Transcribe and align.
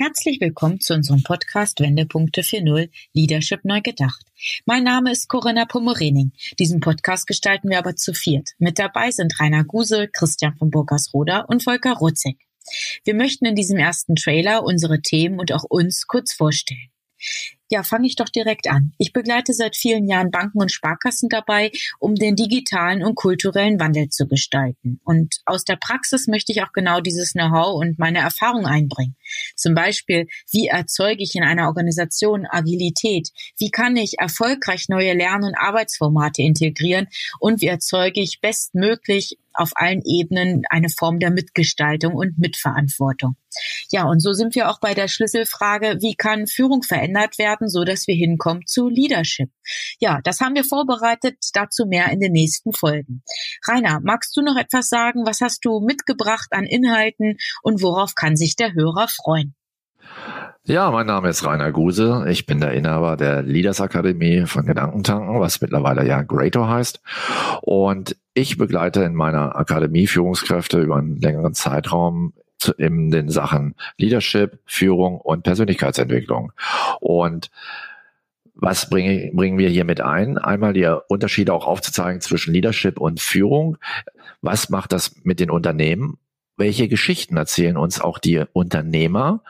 Herzlich 0.00 0.40
willkommen 0.40 0.78
zu 0.78 0.94
unserem 0.94 1.24
Podcast 1.24 1.80
Wendepunkte 1.80 2.42
4.0 2.42 2.88
Leadership 3.14 3.64
neu 3.64 3.80
gedacht. 3.80 4.24
Mein 4.64 4.84
Name 4.84 5.10
ist 5.10 5.28
Corinna 5.28 5.64
Pomorening. 5.64 6.30
Diesen 6.60 6.78
Podcast 6.78 7.26
gestalten 7.26 7.68
wir 7.68 7.78
aber 7.78 7.96
zu 7.96 8.14
viert. 8.14 8.50
Mit 8.58 8.78
dabei 8.78 9.10
sind 9.10 9.40
Rainer 9.40 9.64
Guse, 9.64 10.06
Christian 10.06 10.54
von 10.56 10.70
Burgersroda 10.70 11.40
und 11.40 11.64
Volker 11.64 11.94
Rutzek. 11.94 12.36
Wir 13.02 13.16
möchten 13.16 13.44
in 13.44 13.56
diesem 13.56 13.76
ersten 13.76 14.14
Trailer 14.14 14.62
unsere 14.62 15.02
Themen 15.02 15.40
und 15.40 15.50
auch 15.50 15.64
uns 15.64 16.06
kurz 16.06 16.32
vorstellen. 16.32 16.90
Ja, 17.70 17.82
fange 17.82 18.06
ich 18.06 18.16
doch 18.16 18.30
direkt 18.30 18.68
an. 18.68 18.94
Ich 18.96 19.12
begleite 19.12 19.52
seit 19.52 19.76
vielen 19.76 20.08
Jahren 20.08 20.30
Banken 20.30 20.58
und 20.58 20.72
Sparkassen 20.72 21.28
dabei, 21.28 21.70
um 21.98 22.14
den 22.14 22.34
digitalen 22.34 23.02
und 23.02 23.14
kulturellen 23.14 23.78
Wandel 23.78 24.08
zu 24.08 24.26
gestalten. 24.26 25.00
Und 25.04 25.42
aus 25.44 25.64
der 25.64 25.76
Praxis 25.76 26.28
möchte 26.28 26.52
ich 26.52 26.62
auch 26.62 26.72
genau 26.72 27.00
dieses 27.00 27.32
Know-how 27.32 27.74
und 27.74 27.98
meine 27.98 28.20
Erfahrung 28.20 28.66
einbringen. 28.66 29.16
Zum 29.54 29.74
Beispiel, 29.74 30.28
wie 30.50 30.68
erzeuge 30.68 31.22
ich 31.22 31.34
in 31.34 31.44
einer 31.44 31.66
Organisation 31.66 32.46
Agilität? 32.48 33.28
Wie 33.58 33.70
kann 33.70 33.96
ich 33.96 34.18
erfolgreich 34.18 34.88
neue 34.88 35.12
Lern- 35.12 35.44
und 35.44 35.54
Arbeitsformate 35.54 36.40
integrieren? 36.40 37.08
Und 37.38 37.60
wie 37.60 37.66
erzeuge 37.66 38.22
ich 38.22 38.40
bestmöglich 38.40 39.36
auf 39.58 39.72
allen 39.74 40.02
Ebenen 40.04 40.62
eine 40.70 40.88
Form 40.88 41.18
der 41.18 41.30
Mitgestaltung 41.30 42.14
und 42.14 42.38
Mitverantwortung. 42.38 43.36
Ja, 43.90 44.04
und 44.04 44.20
so 44.20 44.32
sind 44.32 44.54
wir 44.54 44.70
auch 44.70 44.78
bei 44.78 44.94
der 44.94 45.08
Schlüsselfrage, 45.08 45.98
wie 46.00 46.14
kann 46.14 46.46
Führung 46.46 46.82
verändert 46.82 47.38
werden, 47.38 47.57
so 47.66 47.82
dass 47.82 48.06
wir 48.06 48.14
hinkommen 48.14 48.66
zu 48.66 48.88
Leadership. 48.88 49.50
Ja, 49.98 50.20
das 50.22 50.40
haben 50.40 50.54
wir 50.54 50.64
vorbereitet, 50.64 51.38
dazu 51.54 51.86
mehr 51.86 52.12
in 52.12 52.20
den 52.20 52.32
nächsten 52.32 52.72
Folgen. 52.72 53.22
Rainer, 53.66 53.98
magst 54.04 54.36
du 54.36 54.42
noch 54.42 54.56
etwas 54.56 54.88
sagen? 54.88 55.26
Was 55.26 55.40
hast 55.40 55.64
du 55.64 55.80
mitgebracht 55.80 56.48
an 56.52 56.64
Inhalten 56.64 57.38
und 57.62 57.82
worauf 57.82 58.14
kann 58.14 58.36
sich 58.36 58.54
der 58.54 58.74
Hörer 58.74 59.08
freuen? 59.08 59.56
Ja, 60.64 60.90
mein 60.90 61.06
Name 61.06 61.30
ist 61.30 61.46
Rainer 61.46 61.72
Guse. 61.72 62.26
Ich 62.28 62.44
bin 62.44 62.60
der 62.60 62.72
Inhaber 62.72 63.16
der 63.16 63.42
Leaders 63.42 63.80
Akademie 63.80 64.44
von 64.44 64.66
Gedankentanken, 64.66 65.40
was 65.40 65.62
mittlerweile 65.62 66.06
ja 66.06 66.20
Greater 66.22 66.68
heißt. 66.68 67.00
Und 67.62 68.16
ich 68.34 68.58
begleite 68.58 69.02
in 69.02 69.14
meiner 69.14 69.56
Akademie 69.56 70.06
Führungskräfte 70.06 70.78
über 70.80 70.96
einen 70.96 71.16
längeren 71.16 71.54
Zeitraum 71.54 72.34
in 72.78 73.10
den 73.10 73.28
Sachen 73.28 73.74
Leadership, 73.96 74.58
Führung 74.66 75.20
und 75.20 75.42
Persönlichkeitsentwicklung. 75.42 76.52
Und 77.00 77.50
was 78.54 78.90
bringen, 78.90 79.36
bringen 79.36 79.58
wir 79.58 79.68
hier 79.68 79.84
mit 79.84 80.00
ein? 80.00 80.36
Einmal 80.38 80.72
die 80.72 80.92
Unterschiede 81.08 81.52
auch 81.52 81.66
aufzuzeigen 81.66 82.20
zwischen 82.20 82.52
Leadership 82.52 82.98
und 82.98 83.20
Führung. 83.20 83.78
Was 84.42 84.68
macht 84.68 84.92
das 84.92 85.14
mit 85.24 85.40
den 85.40 85.50
Unternehmen? 85.50 86.18
welche 86.58 86.88
Geschichten 86.88 87.36
erzählen 87.36 87.76
uns 87.76 88.00
auch 88.00 88.18
die 88.18 88.42
Unternehmer? 88.52 89.42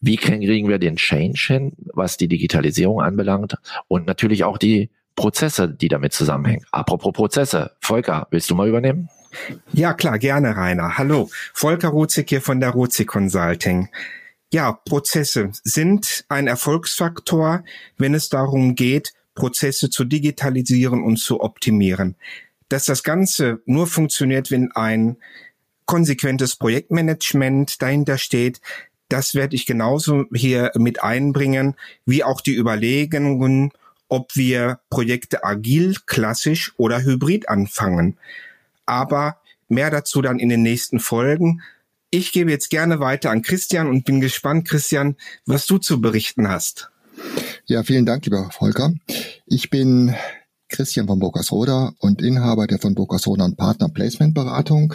Wie 0.00 0.16
kriegen 0.16 0.68
wir 0.68 0.78
den 0.78 0.96
Change 0.96 1.44
hin, 1.46 1.72
was 1.92 2.16
die 2.16 2.28
Digitalisierung 2.28 3.00
anbelangt? 3.00 3.58
Und 3.88 4.06
natürlich 4.06 4.44
auch 4.44 4.58
die 4.58 4.90
Prozesse, 5.14 5.68
die 5.68 5.88
damit 5.88 6.12
zusammenhängen. 6.12 6.64
Apropos 6.72 7.12
Prozesse. 7.12 7.72
Volker, 7.80 8.26
willst 8.30 8.50
du 8.50 8.54
mal 8.54 8.68
übernehmen? 8.68 9.08
Ja, 9.72 9.94
klar, 9.94 10.18
gerne, 10.18 10.56
Rainer. 10.56 10.98
Hallo. 10.98 11.30
Volker 11.52 11.88
Rozig 11.88 12.28
hier 12.28 12.40
von 12.40 12.60
der 12.60 12.70
Rozig 12.70 13.06
Consulting. 13.06 13.88
Ja, 14.52 14.72
Prozesse 14.72 15.50
sind 15.64 16.24
ein 16.28 16.46
Erfolgsfaktor, 16.46 17.64
wenn 17.98 18.14
es 18.14 18.28
darum 18.28 18.74
geht, 18.74 19.12
Prozesse 19.34 19.90
zu 19.90 20.04
digitalisieren 20.04 21.02
und 21.02 21.18
zu 21.18 21.40
optimieren. 21.40 22.16
Dass 22.68 22.84
das 22.84 23.02
Ganze 23.02 23.60
nur 23.66 23.86
funktioniert, 23.86 24.50
wenn 24.50 24.72
ein 24.72 25.16
konsequentes 25.86 26.56
Projektmanagement 26.56 27.80
dahinter 27.80 28.18
steht. 28.18 28.60
Das 29.08 29.34
werde 29.34 29.54
ich 29.54 29.66
genauso 29.66 30.24
hier 30.34 30.72
mit 30.74 31.02
einbringen, 31.02 31.76
wie 32.04 32.24
auch 32.24 32.40
die 32.40 32.56
Überlegungen, 32.56 33.70
ob 34.08 34.34
wir 34.34 34.80
Projekte 34.90 35.44
agil, 35.44 35.96
klassisch 36.06 36.72
oder 36.76 37.02
hybrid 37.02 37.48
anfangen. 37.48 38.18
Aber 38.86 39.40
mehr 39.68 39.90
dazu 39.90 40.22
dann 40.22 40.38
in 40.38 40.48
den 40.48 40.62
nächsten 40.62 41.00
Folgen. 41.00 41.62
Ich 42.10 42.32
gebe 42.32 42.50
jetzt 42.50 42.70
gerne 42.70 43.00
weiter 43.00 43.30
an 43.30 43.42
Christian 43.42 43.88
und 43.88 44.04
bin 44.04 44.20
gespannt, 44.20 44.66
Christian, 44.66 45.16
was 45.44 45.66
du 45.66 45.78
zu 45.78 46.00
berichten 46.00 46.48
hast. 46.48 46.90
Ja, 47.66 47.82
vielen 47.82 48.06
Dank, 48.06 48.24
lieber 48.24 48.48
Volker. 48.52 48.94
Ich 49.46 49.70
bin 49.70 50.14
Christian 50.68 51.06
von 51.06 51.18
Burgersroda 51.18 51.94
und 51.98 52.22
Inhaber 52.22 52.66
der 52.66 52.78
von 52.78 52.94
Burgersroda 52.94 53.44
und 53.44 53.56
Partner 53.56 53.88
Placement 53.88 54.34
Beratung 54.34 54.94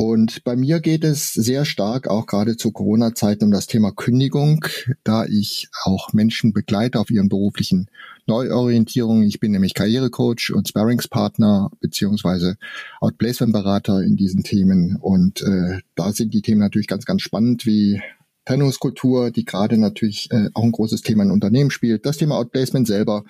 und 0.00 0.44
bei 0.44 0.54
mir 0.54 0.78
geht 0.78 1.02
es 1.02 1.32
sehr 1.32 1.64
stark 1.64 2.06
auch 2.06 2.26
gerade 2.26 2.56
zu 2.56 2.70
Corona-Zeiten 2.70 3.46
um 3.46 3.50
das 3.50 3.66
Thema 3.66 3.90
Kündigung, 3.90 4.64
da 5.02 5.24
ich 5.24 5.70
auch 5.82 6.12
Menschen 6.12 6.52
begleite 6.52 7.00
auf 7.00 7.10
ihren 7.10 7.28
beruflichen 7.28 7.90
Neuorientierungen. 8.28 9.24
Ich 9.24 9.40
bin 9.40 9.50
nämlich 9.50 9.74
Karrierecoach 9.74 10.52
und 10.54 10.68
Sparringspartner 10.68 11.72
beziehungsweise 11.80 12.58
Outplacement-Berater 13.00 14.02
in 14.04 14.14
diesen 14.14 14.44
Themen. 14.44 14.98
Und 15.00 15.42
äh, 15.42 15.80
da 15.96 16.12
sind 16.12 16.32
die 16.32 16.42
Themen 16.42 16.60
natürlich 16.60 16.86
ganz, 16.86 17.04
ganz 17.04 17.22
spannend, 17.22 17.66
wie 17.66 18.00
Trennungskultur, 18.44 19.32
die 19.32 19.44
gerade 19.44 19.78
natürlich 19.78 20.30
äh, 20.30 20.48
auch 20.54 20.62
ein 20.62 20.70
großes 20.70 21.02
Thema 21.02 21.24
in 21.24 21.32
Unternehmen 21.32 21.72
spielt. 21.72 22.06
Das 22.06 22.18
Thema 22.18 22.36
Outplacement 22.36 22.86
selber 22.86 23.24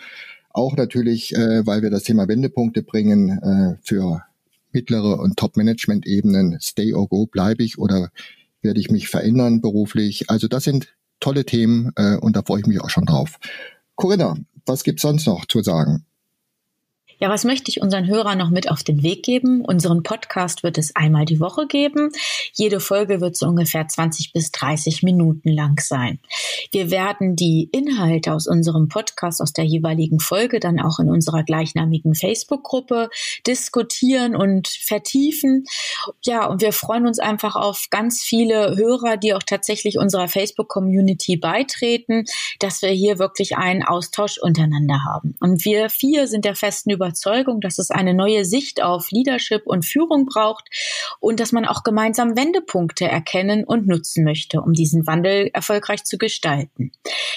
auch 0.50 0.76
natürlich, 0.76 1.34
äh, 1.34 1.66
weil 1.66 1.80
wir 1.80 1.88
das 1.88 2.02
Thema 2.02 2.28
Wendepunkte 2.28 2.82
bringen 2.82 3.30
äh, 3.38 3.78
für 3.82 4.27
mittlere 4.72 5.18
und 5.20 5.36
Top-Management-Ebenen, 5.36 6.58
stay 6.60 6.94
or 6.94 7.08
go, 7.08 7.26
bleibe 7.26 7.62
ich 7.62 7.78
oder 7.78 8.10
werde 8.62 8.80
ich 8.80 8.90
mich 8.90 9.08
verändern 9.08 9.60
beruflich? 9.60 10.30
Also 10.30 10.48
das 10.48 10.64
sind 10.64 10.94
tolle 11.20 11.44
Themen 11.44 11.92
äh, 11.96 12.16
und 12.16 12.36
da 12.36 12.42
freue 12.42 12.60
ich 12.60 12.66
mich 12.66 12.80
auch 12.80 12.90
schon 12.90 13.06
drauf. 13.06 13.38
Corinna, 13.96 14.36
was 14.66 14.84
gibt's 14.84 15.02
sonst 15.02 15.26
noch 15.26 15.46
zu 15.46 15.62
sagen? 15.62 16.04
Ja, 17.20 17.28
was 17.28 17.42
möchte 17.44 17.68
ich 17.68 17.82
unseren 17.82 18.06
Hörern 18.06 18.38
noch 18.38 18.50
mit 18.50 18.70
auf 18.70 18.84
den 18.84 19.02
Weg 19.02 19.24
geben? 19.24 19.64
Unseren 19.64 20.04
Podcast 20.04 20.62
wird 20.62 20.78
es 20.78 20.94
einmal 20.94 21.24
die 21.24 21.40
Woche 21.40 21.66
geben. 21.66 22.12
Jede 22.52 22.78
Folge 22.78 23.20
wird 23.20 23.36
so 23.36 23.46
ungefähr 23.46 23.88
20 23.88 24.32
bis 24.32 24.52
30 24.52 25.02
Minuten 25.02 25.48
lang 25.48 25.80
sein. 25.80 26.20
Wir 26.70 26.92
werden 26.92 27.34
die 27.34 27.68
Inhalte 27.72 28.32
aus 28.32 28.46
unserem 28.46 28.88
Podcast, 28.88 29.42
aus 29.42 29.52
der 29.52 29.64
jeweiligen 29.64 30.20
Folge 30.20 30.60
dann 30.60 30.78
auch 30.78 31.00
in 31.00 31.10
unserer 31.10 31.42
gleichnamigen 31.42 32.14
Facebook-Gruppe 32.14 33.10
diskutieren 33.48 34.36
und 34.36 34.68
vertiefen. 34.68 35.64
Ja, 36.22 36.46
und 36.46 36.62
wir 36.62 36.72
freuen 36.72 37.08
uns 37.08 37.18
einfach 37.18 37.56
auf 37.56 37.88
ganz 37.90 38.22
viele 38.22 38.76
Hörer, 38.76 39.16
die 39.16 39.34
auch 39.34 39.42
tatsächlich 39.42 39.98
unserer 39.98 40.28
Facebook-Community 40.28 41.36
beitreten, 41.36 42.26
dass 42.60 42.80
wir 42.80 42.90
hier 42.90 43.18
wirklich 43.18 43.56
einen 43.56 43.82
Austausch 43.82 44.38
untereinander 44.38 45.02
haben. 45.04 45.34
Und 45.40 45.64
wir 45.64 45.90
vier 45.90 46.28
sind 46.28 46.44
der 46.44 46.54
festen 46.54 46.90
Überzeugung, 46.90 47.07
Überzeugung, 47.08 47.60
dass 47.62 47.78
es 47.78 47.90
eine 47.90 48.12
neue 48.12 48.44
Sicht 48.44 48.82
auf 48.82 49.10
Leadership 49.10 49.62
und 49.64 49.86
Führung 49.86 50.26
braucht 50.26 50.68
und 51.20 51.40
dass 51.40 51.52
man 51.52 51.64
auch 51.64 51.82
gemeinsam 51.82 52.36
Wendepunkte 52.36 53.06
erkennen 53.06 53.64
und 53.64 53.86
nutzen 53.86 54.24
möchte, 54.24 54.60
um 54.60 54.74
diesen 54.74 55.06
Wandel 55.06 55.48
erfolgreich 55.54 56.04
zu 56.04 56.18
gestalten. 56.18 56.92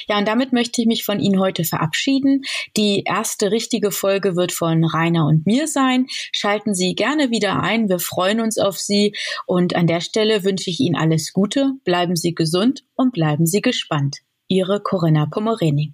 Ja, 0.07 0.17
und 0.17 0.27
damit 0.27 0.51
möchte 0.51 0.81
ich 0.81 0.87
mich 0.87 1.05
von 1.05 1.19
Ihnen 1.21 1.39
heute 1.39 1.63
verabschieden. 1.63 2.43
Die 2.75 3.03
erste 3.05 3.51
richtige 3.51 3.91
Folge 3.91 4.35
wird 4.35 4.51
von 4.51 4.83
Rainer 4.83 5.25
und 5.25 5.45
mir 5.45 5.67
sein. 5.67 6.07
Schalten 6.33 6.73
Sie 6.73 6.93
gerne 6.93 7.31
wieder 7.31 7.61
ein. 7.61 7.87
Wir 7.87 7.99
freuen 7.99 8.41
uns 8.41 8.57
auf 8.57 8.77
Sie. 8.77 9.15
Und 9.45 9.75
an 9.75 9.87
der 9.87 10.01
Stelle 10.01 10.43
wünsche 10.43 10.69
ich 10.69 10.81
Ihnen 10.81 10.95
alles 10.95 11.31
Gute. 11.31 11.73
Bleiben 11.85 12.17
Sie 12.17 12.35
gesund 12.35 12.83
und 12.95 13.13
bleiben 13.13 13.45
Sie 13.45 13.61
gespannt. 13.61 14.17
Ihre 14.49 14.81
Corinna 14.81 15.27
Pomorening. 15.27 15.93